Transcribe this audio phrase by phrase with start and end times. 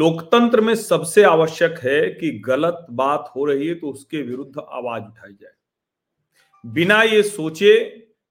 [0.00, 5.02] लोकतंत्र में सबसे आवश्यक है कि गलत बात हो रही है तो उसके विरुद्ध आवाज़
[5.02, 5.52] उठाई जाए।
[6.64, 7.74] बिना ये सोचे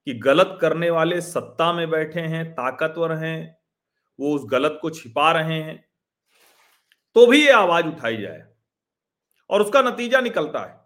[0.07, 3.57] कि गलत करने वाले सत्ता में बैठे हैं, ताकतवर हैं,
[4.19, 5.77] वो उस गलत को छिपा रहे हैं
[7.15, 8.43] तो भी ये आवाज़ उठाई जाए
[9.49, 10.77] और उसका नतीजा निकलता है।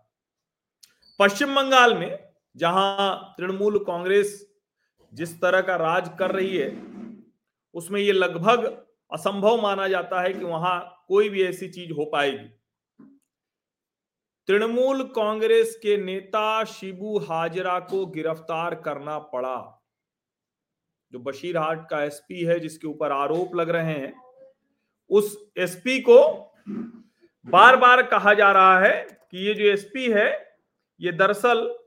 [1.19, 2.19] पश्चिम बंगाल में,
[2.55, 4.39] जहाँ तृणमूल कांग्रेस
[5.13, 6.69] जिस तरह का राज कर रही है,
[7.75, 8.82] उसमें ये लगभग
[9.13, 12.59] असंभव माना जाता है कि वहाँ कोई भी ऐसी चीज़ हो पाएगी।
[14.47, 19.83] तृणमूल कांग्रेस के नेता शिबू हाजरा को गिरफ़्तार करना पड़ा।
[21.11, 24.21] जो बशीरहाट का एसपी है, जिसके ऊपर आरोप लग रहे हैं,
[25.09, 26.51] उस एसपी को
[27.47, 30.57] बार बार कहा जा रहा है कि ये जो एसपी है,
[31.01, 31.79] ये दरअसल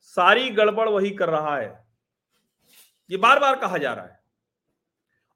[0.00, 1.88] सारी गड़बड़ वही कर रहा है।
[3.10, 4.20] ये बार बार कहा जा रहा है।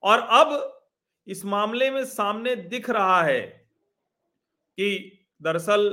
[0.02, 0.78] और अब
[1.26, 3.40] इस मामले में सामने दिख रहा है
[4.78, 5.88] कि दरअसल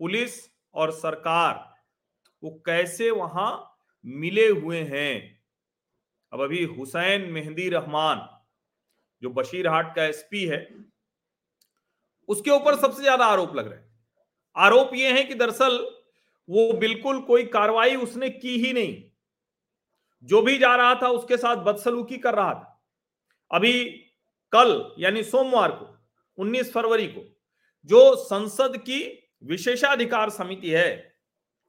[0.00, 0.38] पुलिस
[0.74, 1.66] और सरकार
[2.42, 3.50] वो कैसे वहाँ
[4.04, 5.40] मिले हुए हैं।
[6.32, 8.28] अब अभी हुसैन मेहंदी रहमान,
[9.22, 10.66] जो बशीरहाट का एसपी है,
[12.28, 13.86] उसके ऊपर सबसे ज़्यादा आरोप लग रहे हैं।
[14.56, 15.78] आरोप ये है कि दरअसल
[16.48, 19.02] वो बिल्कुल कोई कार्रवाई उसने की ही नहीं।
[20.24, 22.80] जो भी जा रहा था उसके साथ बदसलूकी कर रहा था।
[23.50, 23.74] अभी
[24.52, 25.98] कल, यानी सोमवार को
[26.38, 27.40] 19 फरवरी को,
[27.84, 31.14] जो संसद की विशेषाधिकार समिति है,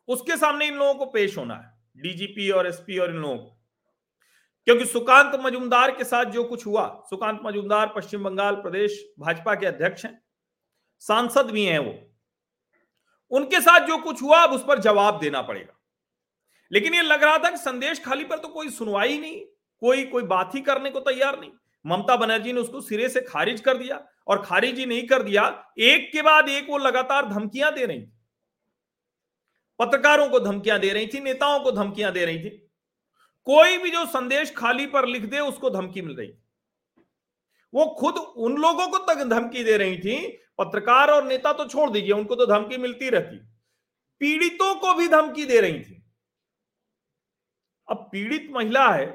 [0.08, 3.56] उसके सामने इन लोगों को पेश होना है डीजीपी और एसपी और इन लोगों को।
[4.66, 9.66] क्योंकि सुकांत मजुमदार के साथ जो कुछ हुआ, सुकांत मजुमदार पश्चिम बंगाल प्रदेश भाजपा के
[9.66, 10.26] अध्यक्ष हैं,
[11.00, 12.16] सांसद भी हैं वो।
[13.32, 15.80] उनके साथ जो कुछ हुआ, अब उस पर जवाब देना पड़ेगा।
[16.72, 19.46] लेकिन ये लग रहा था कि संदेश खाली पर तो कोई सुनवाई नहीं,
[19.80, 21.52] कोई कोई बात ही करने को तैयार नहीं।
[21.86, 25.44] ममता बनर्जी ने उसको सिरे से खारिज कर दिया और खारिज ही नहीं कर दिया,
[25.80, 28.12] एक के बाद एक वो लगातार धमकियाँ दे रही थी।
[29.80, 32.50] पत्रकारों को धमकियाँ दे रही थी, नेताओं को धमकियाँ दे रही थी।
[33.48, 36.34] कोई भी जो संदेश खाली पर लिख दे, उसको धमकी मिल रही
[37.74, 40.16] वो खुद उन लोगों को तक धमकी दे रही थी,
[40.58, 43.38] पत्रकार और नेता तो छोड़ दीजिए, उनको तो धमकी मिलती रहती।
[44.22, 46.04] पीड़ितों को भी धमकी दे रही थी।
[47.88, 49.08] अब पीड़ित महिला है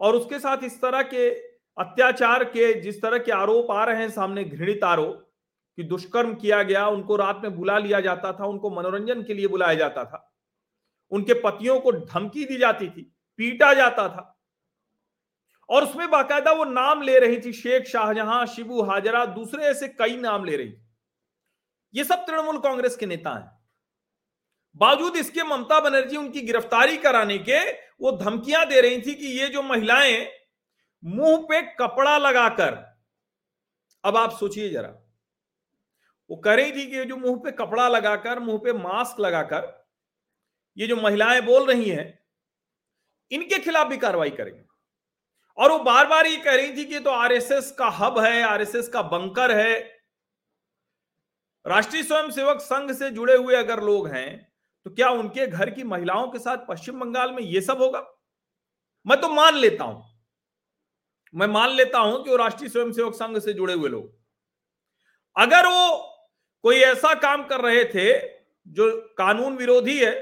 [0.00, 1.28] और उसके साथ इस तरह के
[1.78, 5.24] अत्याचार के जिस तरह के आरोप आ रहे हैं सामने घृणित आरोप,
[5.76, 9.46] कि दुष्कर्म किया गया, उनको रात में बुला लिया जाता था, उनको मनोरंजन के लिए
[9.46, 10.34] बुलाया जाता था।
[11.10, 13.02] उनके पतियों को धमकी दी जाती थी,
[13.36, 14.40] पीटा जाता था।
[15.68, 20.16] और उसमें बाकायदा वो नाम ले रही थी, शेख शाहजहां, शिबू हाजरा, दूसरे ऐसे कई
[20.16, 20.74] नाम ले रही
[21.94, 23.58] ये सब तृणमूल कांग्रेस के नेता हैं।
[24.76, 29.48] बावजूद इसके ममता बनर्जी उनकी गिरफ्तारी कराने के, वो धमकियाँ दे रही थी कि ये
[29.48, 30.37] जो महिलाएँ
[31.02, 32.74] मुँह पे कपड़ा लगाकर।
[34.04, 34.88] अब आप सोचिए जरा,
[36.30, 39.74] वो कह रही थी कि जो मुँह पे कपड़ा लगाकर, मुँह पे मास्क लगाकर,
[40.76, 42.18] ये जो महिलाएँ बोल रही हैं,
[43.30, 44.64] इनके खिलाफ भी कार्रवाई करेंगे।
[45.58, 48.88] और वो बार बार ये कह रही थी कि तो आरएसएस का हब है, आरएसएस
[48.88, 49.78] का बंकर है।
[51.66, 54.52] राष्ट्रीय स्वयंसेवक संघ से जुड़े हुए अगर लोग हैं
[54.86, 58.04] तो क्या उनके घर की महिलाओं के साथ पश्चिम बंगाल में ये सब होगा?
[59.06, 60.02] मैं तो मान लेता हूँ।
[61.34, 64.16] मैं मान लेता हूँ कि वो राष्ट्रीय स्वयंसेवक संघ से जुड़े हुए लोग।
[65.36, 65.96] अगर वो
[66.64, 68.12] कोई ऐसा काम कर रहे थे
[68.66, 70.12] जो कानून विरोधी है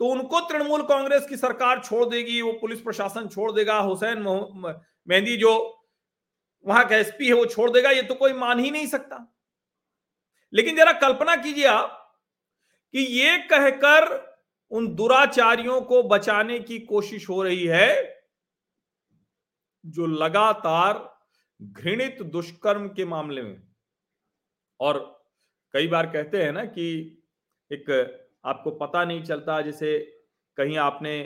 [0.00, 4.22] तो उनको तृणमूल कांग्रेस की सरकार छोड़ देगी, वो पुलिस प्रशासन छोड़ देगा, हुसैन
[5.08, 5.80] मेहंदी जो
[6.66, 9.26] वहाँ का एसपी है वो छोड़ देगा, ये तो कोई मान ही नहीं सकता।
[10.52, 12.00] लेकिन जरा कल्पना कीजिए आप
[12.94, 14.06] कि ये कहकर
[14.72, 17.92] उन दुराचारियों को बचाने की कोशिश हो रही है
[19.84, 21.08] जो लगातार
[21.60, 23.62] घृणित दुष्कर्म के मामले में।
[24.80, 24.98] और
[25.74, 26.86] कई बार कहते हैं ना कि
[27.70, 27.90] एक
[28.44, 29.98] आपको पता नहीं चलता, जैसे
[30.58, 31.22] कहीं आपने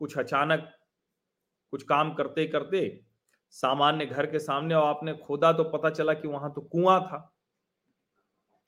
[0.00, 0.70] कुछ अचानक
[1.72, 2.80] कुछ काम करते करते
[3.54, 7.18] सामान्य घर के सामने और आपने खोदा तो पता चला कि वहाँ तो कुआँ था।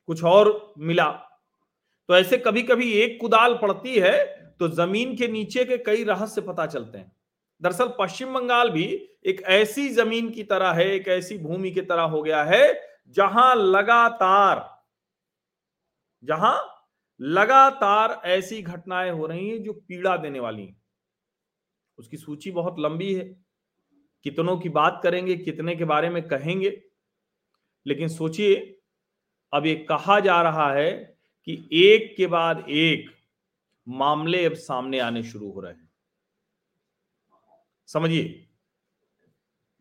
[0.08, 1.10] कुछ और मिला।
[2.08, 4.16] तो ऐसे कभी कभी एक कुदाल पड़ती है
[4.60, 7.15] तो ज़मीन के नीचे के कई रहस्य पता चलते हैं।
[7.62, 8.84] दरअसल पश्चिम बंगाल भी
[9.26, 13.54] एक ऐसी ज़मीन की तरह है, एक ऐसी भूमि की तरह हो गया है, जहाँ
[13.54, 14.76] लगातार
[16.22, 16.58] जहाँ
[17.20, 20.76] लगातार ऐसी घटनाएँ हो रही हैं जो पीड़ा देने वाली हैं।
[21.98, 23.24] उसकी सूची बहुत लंबी है।
[24.24, 26.82] कितनों की बात करेंगे, कितने के बारे में कहेंगे,
[27.86, 28.80] लेकिन सोचिए,
[29.52, 30.92] अब ये कहा जा रहा है
[31.44, 33.10] कि एक के बाद एक
[33.88, 35.85] मामले अब सामने आने शुरू हो रहे हैं।
[37.88, 38.46] समझिए।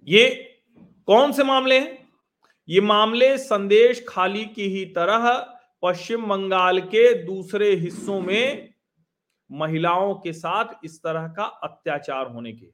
[0.08, 0.30] ये
[1.08, 2.08] कौन से मामले हैं?
[2.70, 5.28] ये मामले संदेश खाली की ही तरह
[5.84, 8.74] पश्चिम बंगाल के दूसरे हिस्सों में
[9.50, 12.68] महिलाओं के साथ इस तरह का अत्याचार होने के।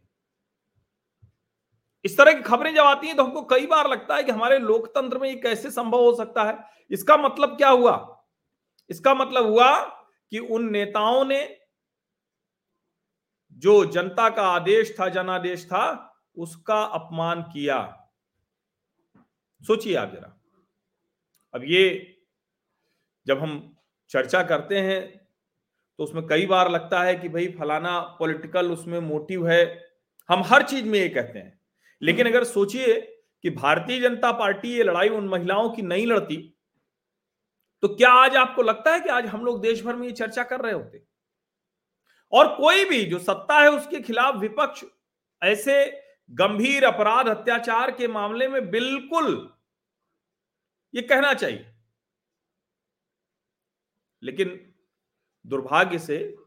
[2.05, 4.59] इस तरह की खबरें जब आती हैं तो हमको कई बार लगता है कि हमारे
[4.59, 6.57] लोकतंत्र में ये कैसे संभव हो सकता है।
[6.91, 8.23] इसका मतलब क्या हुआ?
[8.89, 9.79] इसका मतलब हुआ
[10.31, 11.43] कि उन नेताओं ने
[13.61, 17.79] जो जनता का आदेश था, जनादेश था, उसका अपमान किया।
[19.61, 20.37] सोचिए आप जरा।
[21.53, 22.17] अब ये
[23.27, 23.75] जब हम
[24.09, 25.01] चर्चा करते हैं
[25.99, 29.63] तो उसमें कई बार लगता है कि भाई फलाना पॉलिटिकल उसमें मोटिव है।
[30.29, 31.59] हम हर चीज़ में ये कहते हैं।
[32.01, 32.99] लेकिन अगर सोचिए
[33.43, 36.37] कि भारतीय जनता पार्टी, ये लड़ाई उन महिलाओं की नहीं लड़ती
[37.83, 40.43] तो क्या आज आपको लगता है कि आज हम लोग देश भर में ये चर्चा
[40.43, 41.03] कर रहे होते?
[42.33, 44.83] और कोई भी जो सत्ता है उसके खिलाफ विपक्ष
[45.43, 49.53] ऐसे गंभीर अपराध अत्याचार के मामले में बिल्कुल
[50.95, 51.75] ये कहना चाहिए।
[54.23, 54.73] लेकिन
[55.45, 56.37] दुर्भाग्य से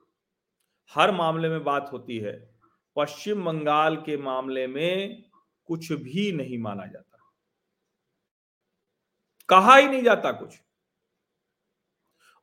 [0.94, 2.54] हर मामले में बात होती है,
[2.96, 5.24] पश्चिम बंगाल के मामले में
[5.66, 7.18] कुछ भी नहीं माना जाता।
[9.48, 10.60] कहा ही नहीं जाता कुछ।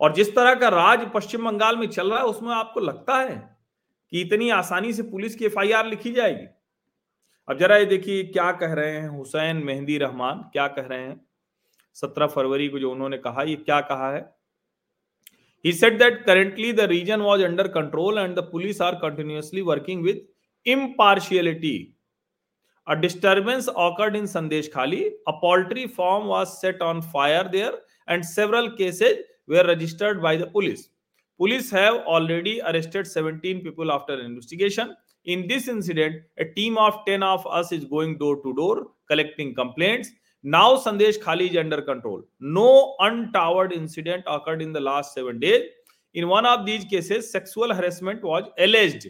[0.01, 3.35] और जिस तरह का राज पश्चिम बंगाल में चल रहा है उसमें आपको लगता है
[4.11, 6.45] कि इतनी आसानी से पुलिस की एफआईआर लिखी जाएगी
[7.47, 11.19] अब जरा ये देखिए क्या कह रहे हैं हुसैन मेहंदी रहमान क्या कह रहे हैं
[11.95, 14.29] सत्रह फरवरी को जो उन्होंने कहा ये क्या कहा है
[15.65, 20.01] He said that currently the region was under control and the police are continuously working
[20.01, 20.17] with
[20.65, 21.93] impartiality.
[22.87, 25.11] A disturbance occurred in Sandesh Khali.
[25.27, 27.73] A poultry farm was set on fire there
[28.07, 29.17] and several cases
[29.51, 30.89] were registered by the police.
[31.37, 34.95] Police have already arrested 17 people after investigation.
[35.25, 39.53] In this incident, a team of 10 of us is going door to door collecting
[39.53, 40.11] complaints.
[40.43, 42.23] Now Sandesh Khali is under control.
[42.39, 45.65] No untoward incident occurred in the last seven days.
[46.13, 49.09] In one of these cases, sexual harassment was alleged.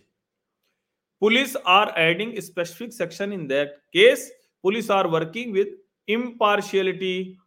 [1.19, 4.29] Police are adding a specific section in that case.
[4.61, 5.69] Police are working with
[6.07, 7.37] impartiality.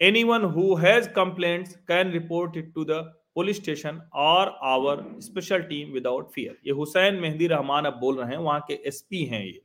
[0.00, 3.04] Anyone who has complaints can report it to the
[3.36, 8.30] police station और our special team without fear ये हुसैन मेहंदी रहमान अब बोल रहे
[8.30, 9.60] हैं, वहाँ के SP हैं ये,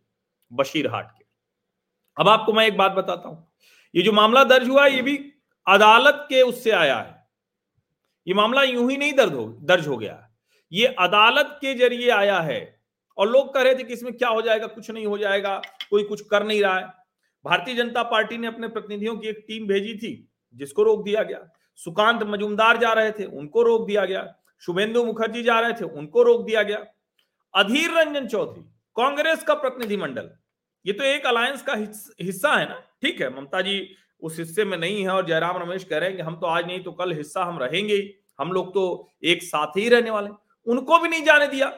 [0.51, 1.23] बशीर हाट के।
[2.17, 3.47] अब आपको मैं एक बात बताता हूँ।
[3.93, 5.15] ये जो मामला दर्ज हुआ, ये भी
[5.67, 7.15] अदालत के उससे आया है।
[8.27, 10.17] ये मामला यूँ ही नहीं दर्ज हो दर्ज हो गया।
[10.71, 12.59] ये अदालत के ज़रिए आया है
[13.17, 16.03] और लोग कह रहे थे कि इसमें क्या हो जाएगा, कुछ नहीं हो जाएगा, कोई
[16.03, 17.00] कुछ कर नहीं रहा है।
[17.45, 21.47] भारतीय जनता पार्टी ने अपने प्रतिनिधियों की एक टीम भेजी थी, जिसको रोक दिया गया।
[21.79, 24.33] सुकांत मजुमदार जा रहे थे, उनको रोक दिया गया।
[24.63, 26.85] शुभेंदु मुखर्जी जा रहे थे, उनको रोक दिया गया।
[27.53, 28.61] अधीर रंजन चौधरी,
[28.97, 30.29] कांग्रेस का प्रतिनिधिमंडल,
[30.85, 32.79] ये तो एक अलायंस का हिस्सा है ना?
[33.01, 36.17] ठीक है, ममता जी उस हिस्से में नहीं है और जयराम रमेश कह रहे हैं
[36.17, 38.83] कि हम तो आज नहीं तो कल हिस्सा हम रहेंगे ही। हम लोग तो
[39.23, 40.29] एक साथ ही रहने वाले
[40.67, 41.71] उनको भी नहीं जाने दिया।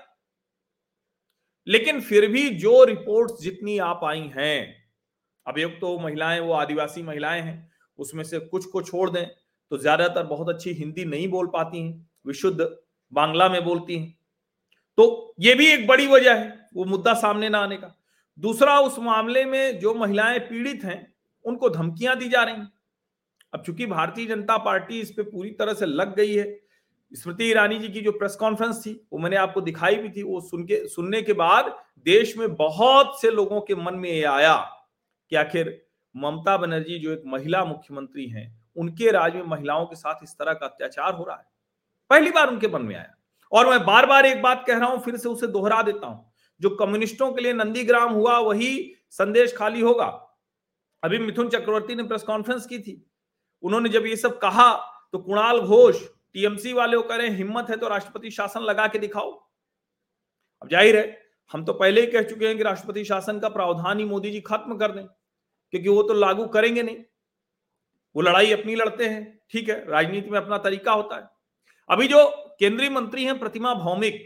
[1.68, 4.83] लेकिन फिर भी जो रिपोर्ट्स जितनी आप आई हैं
[5.48, 9.26] अब एक तो महिलाएँ, वो आदिवासी महिलाएँ हैं, उसमें से कुछ को छोड़ दें
[9.72, 12.68] तो ज़्यादातर बहुत अच्छी हिंदी नहीं बोल पाती हैं, विशुद्ध
[13.14, 14.16] बांग्ला में बोलती हैं।
[14.98, 17.96] तो ये भी एक बड़ी वजह है, वो मुद्दा सामने ना आने का।
[18.40, 21.14] दूसरा, उस मामले में जो महिलाएँ पीड़ित हैं,
[21.46, 22.72] उनको धमकियाँ दी जा रही हैं।
[23.54, 26.46] अब चूँकि भारतीय जनता पार्टी इस पर पूरी तरह से लग गई है,
[27.12, 30.40] स्मृति ईरानी जी की जो प्रेस कॉन्फ्रेंस थी, वो मैंने आपको दिखाई भी थी, वो
[30.42, 34.56] सुन के, सुनने के बाद देश में बहुत से लोगों के मन में ये आया।
[35.34, 35.70] कि आखिर
[36.16, 40.54] ममता बनर्जी जो एक महिला मुख्यमंत्री हैं, उनके राज में महिलाओं के साथ इस तरह
[40.54, 41.46] का अत्याचार हो रहा है?
[42.10, 43.14] पहली बार उनके मन में आया।
[43.52, 46.34] और मैं बार बार एक बात कह रहा हूँ, फिर से उसे दोहरा देता हूँ।
[46.62, 50.06] जो कम्युनिस्टों के लिए नंदीग्राम हुआ, वही संदेश खाली होगा।
[51.04, 52.96] अभी मिथुन चक्रवर्ती ने प्रेस कॉन्फ्रेंस की थी।
[53.64, 54.72] उन्होंने जब ये सब कहा
[55.14, 59.32] तो कुणाल घोष, टीएमसी वाले कह रहे हिम्मत है तो राष्ट्रपति शासन लगा के दिखाओ।
[60.62, 61.22] अब ज़ाहिर है,
[61.52, 64.40] हम तो पहले ही कह चुके हैं कि राष्ट्रपति शासन का प्रावधान ही मोदी जी
[64.42, 65.06] खत्म कर दें।
[65.74, 66.98] क्योंकि वो तो लागू करेंगे नहीं।
[68.16, 71.30] वो लड़ाई अपनी लड़ते हैं, ठीक है, राजनीति में अपना तरीका होता है।
[71.90, 72.26] अभी जो
[72.60, 74.20] केंद्रीय मंत्री हैं प्रतिमा भौमिक,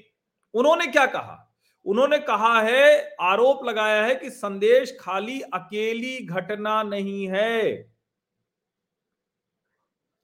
[0.54, 1.44] उन्होंने क्या कहा?
[1.86, 7.72] उन्होंने कहा है, आरोप लगाया है कि संदेश खाली अकेली घटना नहीं है।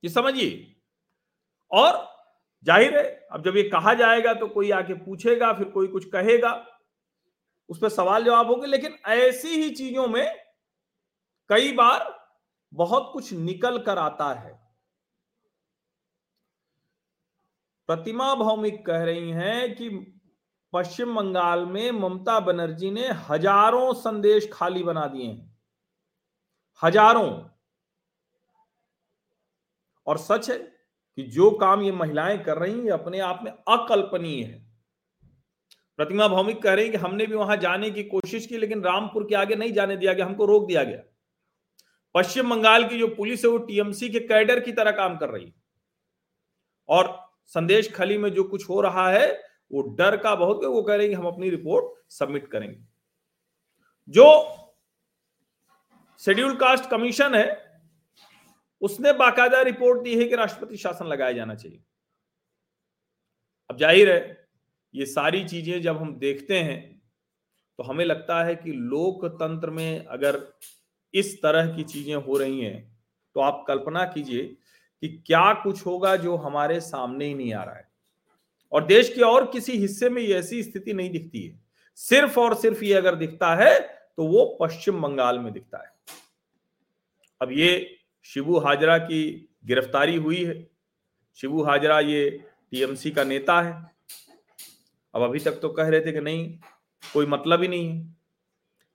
[0.04, 0.76] ये समझिए।
[1.72, 2.12] और
[2.66, 6.54] ज़ाहिर है, अब जब ये कहा जाएगा तो कोई आके पूछेगा, फिर कोई कुछ कहेगा,
[7.70, 10.43] उस पर सवाल जवाब होंगे, लेकिन ऐसी ही चीज़ों में
[11.54, 12.06] कई बार
[12.74, 14.52] बहुत कुछ निकल कर आता है।
[17.90, 19.90] प्रतिमा भौमिक कह रही हैं कि
[20.74, 25.60] पश्चिम बंगाल में ममता बनर्जी ने हज़ारों संदेश खाली बना दिए हैं।
[26.82, 27.30] हज़ारों।
[30.08, 34.44] और सच है कि जो काम ये महिलाएँ कर रही हैं अपने आप में अकल्पनीय
[34.44, 34.60] है।
[36.00, 39.36] प्रतिमा भौमिक कह रही कि हमने भी वहाँ जाने की कोशिश की, लेकिन रामपुर के
[39.36, 41.04] आगे नहीं जाने दिया गया, हमको रोक दिया गया।
[42.16, 45.46] पश्चिम बंगाल की जो पुलिस है वो टीएमसी के कैडर की तरह काम कर रही
[45.46, 45.54] है।
[46.90, 47.18] और
[47.52, 49.32] संदेश खली में जो कुछ हो रहा है,
[49.72, 52.80] वो डर का बहुत वो कह रहे हैं हम अपनी रिपोर्ट सबमिट करेंगे।
[54.10, 54.26] जो
[56.22, 57.62] शेड्यूल कास्ट कमीशन है,
[58.82, 61.80] उसने बाकायदा रिपोर्ट दी है कि राष्ट्रपति शासन लगाया जाना चाहिए।
[63.70, 64.48] अब ज़ाहिर है,
[64.94, 66.82] ये सारी चीज़ें जब हम देखते हैं
[67.80, 70.38] तो हमें लगता है कि लोकतंत्र में अगर
[71.14, 72.82] इस तरह की चीज़ें हो रही हैं
[73.36, 74.44] तो आप कल्पना कीजिए
[75.04, 77.88] कि क्या कुछ होगा जो हमारे सामने ही नहीं आ रहा है।
[78.72, 81.60] और देश के और किसी हिस्से में ये ऐसी स्थिति नहीं दिखती है।
[81.98, 83.80] सिर्फ़ और सिर्फ़ ये अगर दिखता है
[84.18, 85.92] तो वो पश्चिम बंगाल में दिखता है।
[87.42, 90.68] अब ये शिबू हाजरा की गिरफ्तारी हुई है।
[91.38, 92.30] शिबू हाजरा ये
[92.72, 93.74] टीएमसी का नेता है।
[95.14, 96.58] अब अभी तक तो कह रहे थे कि नहीं,
[97.04, 98.16] कोई मतलब ही नहीं है।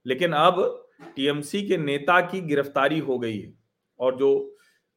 [0.07, 3.55] लेकिन अब टीएमसी के नेता की गिरफ्तारी हो गई है।
[4.01, 4.55] और जो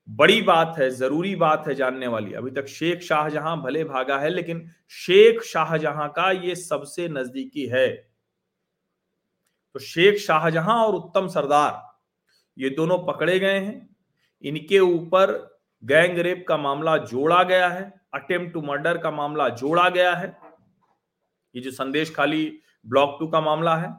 [0.10, 4.30] बड़ी बात है, ज़रूरी बात है जानने वाली, अभी तक शेख शाहजहां भले भागा है,
[4.30, 7.90] लेकिन शेख शाहजहां का ये सबसे नजदीकी है।
[9.74, 12.00] तो शेख शाहजहां और उत्तम सरदार,
[12.58, 13.96] ये दोनों पकड़े गए हैं।
[14.42, 19.90] इनके ऊपर गैंग रेप का मामला जोड़ा गया है, अटेम्प्ट टू मर्डर का मामला जोड़ा
[19.90, 20.38] गया है।
[21.56, 23.96] ये जो संदेश खाली ब्लॉक टू का मामला है।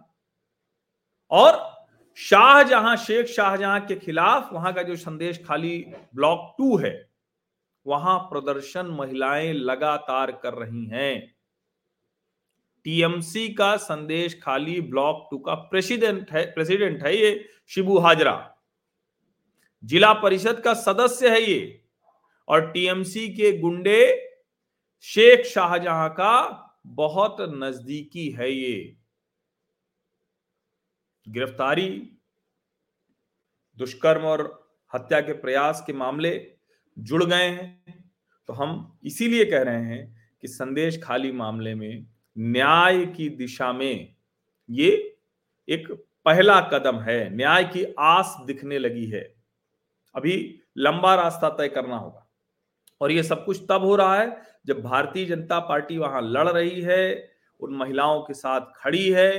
[1.30, 1.71] और
[2.18, 5.78] शाहजहां, शेख शाहजहां के खिलाफ वहाँ का जो संदेश खाली
[6.14, 6.94] ब्लॉक टू है,
[7.86, 11.34] वहाँ प्रदर्शन महिलाएँ लगातार कर रही हैं।
[12.86, 18.34] टीएमसी का संदेश खाली ब्लॉक टू का प्रेसिडेंट है प्रेसिडेंट है ये शिबू हाजरा।
[19.84, 21.80] जिला परिषद का सदस्य है ये,
[22.48, 24.00] और टीएमसी के गुंडे
[25.06, 26.34] शेख शाहजहां का
[26.86, 28.96] बहुत नजदीकी है ये।
[31.26, 31.88] गिरफ्तारी,
[33.78, 34.40] दुष्कर्म और
[34.92, 36.32] हत्या के प्रयास के मामले
[36.96, 38.04] जुड़ गए हैं
[38.48, 44.14] तो हम इसीलिए कह रहे हैं कि संदेश खाली मामले में न्याय की दिशा में
[44.68, 44.90] ये
[45.68, 45.90] एक
[46.26, 49.22] पहला कदम है, न्याय की आस दिखने लगी है।
[50.14, 50.34] अभी
[50.78, 52.26] लंबा रास्ता तय करना होगा।
[53.00, 56.80] और ये सब कुछ तब हो रहा है जब भारतीय जनता पार्टी वहाँ लड़ रही
[56.80, 59.32] है, उन महिलाओं के साथ खड़ी है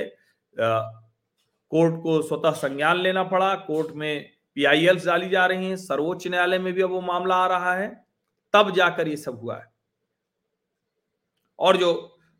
[1.74, 6.58] कोर्ट को स्वतः संज्ञान लेना पड़ा। कोर्ट में पीआईएल डाली जा रही हैं। सर्वोच्च न्यायालय
[6.58, 7.88] में भी अब वो मामला आ रहा है।
[8.54, 9.72] तब जाकर ये सब हुआ है।
[11.58, 11.92] और जो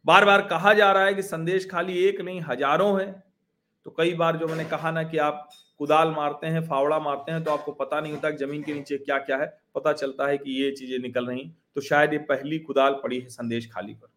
[0.07, 3.11] बार बार कहा जा रहा है कि संदेश खाली एक नहीं, हज़ारों है।
[3.87, 5.49] तो कई बार जो मैंने कहा ना कि आप
[5.81, 9.19] कुदाल मारते हैं, फावड़ा मारते हैं तो आपको पता नहीं होता ज़मीन के नीचे क्या
[9.21, 13.01] क्या है। पता चलता है कि ये चीज़ें निकल रही तो शायद ये पहली कुदाल
[13.03, 14.09] पड़ी है संदेश खाली पर।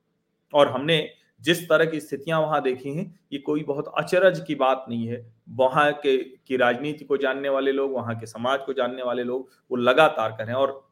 [0.54, 1.00] और हमने
[1.41, 5.34] जिस तरह की स्थितियाँ वहाँ देखी हैं, ये कोई बहुत अचरज की बात नहीं है।
[5.50, 9.50] वहाँ के, की राजनीति को जानने वाले लोग, वहाँ के समाज को जानने वाले लोग,
[9.72, 10.88] वो लगातार करें और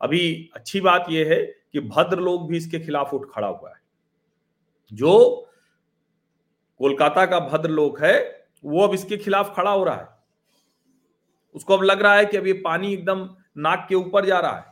[0.00, 1.42] अभी अच्छी बात यह है
[1.72, 3.80] कि भद्र लोग भी इसके खिलाफ उठ खड़ा हुआ है।
[4.92, 5.46] जो
[6.78, 10.08] कोलकाता का भद्र लोग है, वो अब इसके खिलाफ खड़ा हो रहा है।
[11.54, 14.56] उसको अब लग रहा है कि अब ये पानी एकदम नाक के ऊपर जा रहा
[14.56, 14.64] है।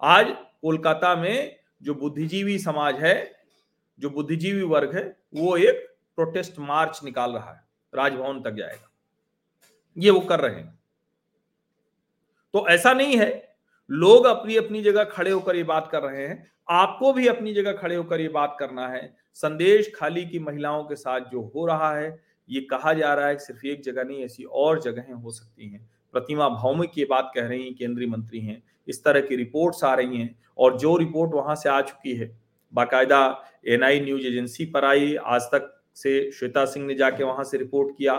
[0.00, 0.26] आज
[0.62, 3.41] कोलकाता में जो बुद्धिजीवी समाज है
[3.98, 8.90] जो बुद्धिजीवी वर्ग है, वो एक प्रोटेस्ट मार्च निकाल रहा है, राजभवन तक जाएगा।
[9.98, 10.78] ये वो कर रहे हैं।
[12.52, 13.56] तो ऐसा नहीं है,
[13.90, 17.72] लोग अपनी अपनी जगह खड़े होकर ये बात कर रहे हैं, आपको भी अपनी जगह
[17.72, 21.96] खड़े होकर ये बात करना है। संदेश खाली की महिलाओं के साथ जो हो रहा
[21.96, 25.68] है, ये कहा जा रहा है, सिर्फ़ एक जगह नहीं, ऐसी और जगहें हो सकती
[25.68, 29.84] हैं। प्रतिमा भौमिक ये बात कह रही हैं, केंद्रीय मंत्री हैं, इस तरह की रिपोर्ट्स
[29.84, 32.41] आ रही हैं, और जो रिपोर्ट वहाँ से आ चुकी है
[32.72, 33.20] बाकायदा
[33.68, 37.96] एनआई न्यूज़ एजेंसी पर आई। आज तक से श्वेता सिंह ने जाके वहाँ से रिपोर्ट
[37.96, 38.14] किया।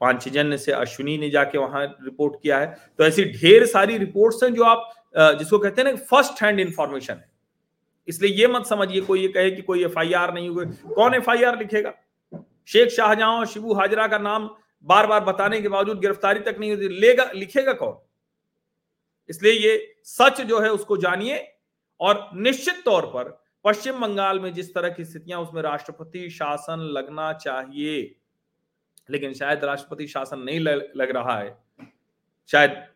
[0.00, 4.52] पांचजन्य से अश्विनी ने जाके वहाँ रिपोर्ट किया है। तो ऐसी ढेर सारी रिपोर्ट्स हैं
[4.54, 4.92] जो आप
[5.38, 7.30] जिसको कहते हैं ना फ़र्स्ट हैंड इंफॉर्मेशन है।
[8.08, 11.92] इसलिए ये मत समझिए, कोई ये कहे कि कोई एफआईआर नहीं हुए। कौन एफ़ लिखेगा?
[12.68, 14.48] शेख शाहजहां और शिबू हाजरा का नाम
[14.86, 17.94] बार बार बताने के बावजूद गिरफ्तारी तक नहीं होती लेगा, लिखेगा कौन?
[19.28, 21.44] इसलिए ये सच जो है उसको जानिए
[22.00, 23.30] और निश्चित तौर पर
[23.64, 28.14] पश्चिम बंगाल में जिस तरह की स्थितियाँ, उसमें राष्ट्रपति शासन लगना चाहिए।
[29.10, 31.56] लेकिन शायद राष्ट्रपति शासन नहीं लग रहा है।
[32.48, 32.86] शायद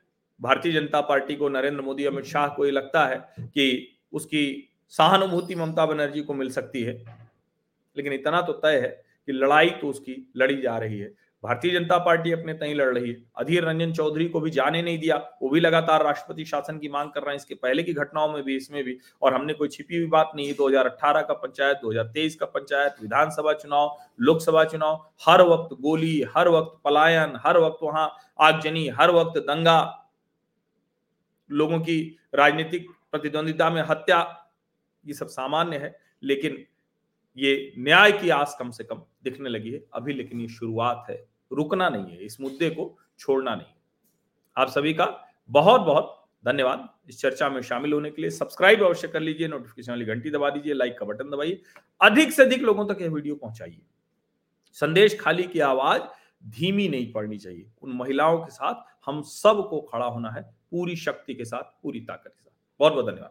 [0.40, 5.54] भारतीय जनता पार्टी को नरेंद्र मोदी, अमित शाह को ये लगता है कि उसकी सहानुभूति
[5.54, 7.04] ममता बनर्जी को मिल सकती है।
[7.97, 11.99] लेकिन इतना तो तय है कि लड़ाई तो उसकी लड़ी जा रही है। भारतीय जनता
[11.99, 15.49] पार्टी अपने तय लड़ रही है। अधीर रंजन चौधरी को भी जाने नहीं दिया। वो
[15.49, 18.56] भी लगातार राष्ट्रपति शासन की मांग कर रहे हैं। इसके पहले की घटनाओं में भी,
[18.56, 22.46] इसमें भी। और हमने कोई छिपी हुई बात नहीं है। 2018 का पंचायत 2023 का
[22.46, 28.88] पंचायत, विधानसभा चुनाव, लोकसभा चुनाव, हर वक्त गोली, हर वक्त पलायन, हर वक्त वहाँ आगजनी,
[28.88, 30.08] हर वक्त दंगा।
[31.50, 34.46] लोगों की राजनीतिक प्रतिद्वंदिता में हत्या,
[35.06, 36.64] ये सब सामान्य है। लेकिन
[37.37, 41.31] ये न्याय की आस कम से कम दिखने लगी है। अभी लेकिन ये शुरुआत है।
[41.52, 43.73] रुकना नहीं है, इस मुद्दे को छोड़ना नहीं
[44.56, 45.06] आप सभी का
[45.50, 49.92] बहुत बहुत धन्यवाद। इस चर्चा में शामिल होने के लिए सब्सक्राइब अवश्य कर लीजिए, नोटिफिकेशन
[49.92, 51.62] वाली घंटी दबा दीजिए, लाइक का बटन दबाइए,
[52.00, 53.80] अधिक से अधिक लोगों तक यह वीडियो पहुंचाइए।
[54.73, 56.02] संदेश खाली की आवाज़
[56.47, 61.35] धीमी नहीं पड़नी चाहिए। उन महिलाओं के साथ हम सबको खड़ा होना है, पूरी शक्ति
[61.35, 63.30] के साथ, पूरी ताकत के साथ। बहुत बहुत धन्यवाद।